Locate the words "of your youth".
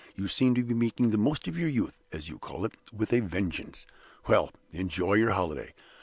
1.47-1.93